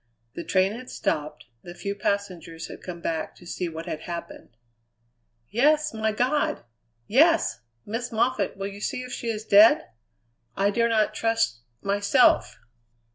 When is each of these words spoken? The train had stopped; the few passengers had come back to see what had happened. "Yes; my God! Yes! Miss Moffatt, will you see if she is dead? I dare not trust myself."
The 0.33 0.43
train 0.43 0.71
had 0.75 0.89
stopped; 0.89 1.45
the 1.61 1.75
few 1.75 1.93
passengers 1.93 2.69
had 2.69 2.81
come 2.81 3.01
back 3.01 3.35
to 3.35 3.45
see 3.45 3.69
what 3.69 3.85
had 3.85 3.99
happened. 3.99 4.57
"Yes; 5.51 5.93
my 5.93 6.11
God! 6.11 6.63
Yes! 7.05 7.59
Miss 7.85 8.11
Moffatt, 8.11 8.57
will 8.57 8.65
you 8.65 8.81
see 8.81 9.03
if 9.03 9.11
she 9.13 9.27
is 9.27 9.45
dead? 9.45 9.91
I 10.57 10.71
dare 10.71 10.89
not 10.89 11.13
trust 11.13 11.59
myself." 11.83 12.57